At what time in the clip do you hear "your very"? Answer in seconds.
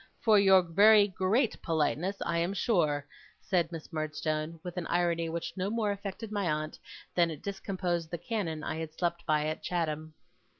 0.39-1.07